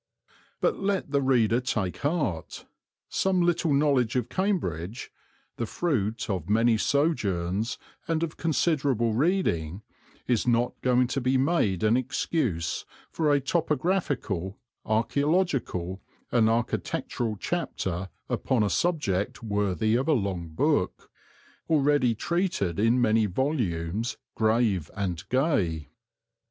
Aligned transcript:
But 0.61 0.79
let 0.79 1.11
the 1.11 1.21
reader 1.21 1.59
take 1.61 1.97
heart. 1.97 2.65
Some 3.07 3.39
little 3.43 3.71
knowledge 3.71 4.15
of 4.15 4.29
Cambridge, 4.29 5.11
the 5.57 5.67
fruit 5.67 6.27
of 6.27 6.49
many 6.49 6.75
sojourns 6.75 7.77
and 8.07 8.23
of 8.23 8.35
considerable 8.35 9.13
reading, 9.13 9.83
is 10.25 10.47
not 10.47 10.73
going 10.81 11.05
to 11.05 11.21
be 11.21 11.37
made 11.37 11.83
an 11.83 11.97
excuse 11.97 12.83
for 13.11 13.31
a 13.31 13.39
topographical, 13.39 14.57
archæological, 14.87 15.99
and 16.31 16.49
architectural 16.49 17.37
chapter 17.39 18.09
upon 18.27 18.63
a 18.63 18.71
subject 18.71 19.43
worthy 19.43 19.93
of 19.93 20.07
a 20.07 20.13
long 20.13 20.47
book, 20.49 21.11
already 21.69 22.15
treated 22.15 22.79
in 22.79 22.99
many 22.99 23.27
volumes, 23.27 24.17
grave 24.33 24.89
and 24.95 25.29
gay. 25.29 25.89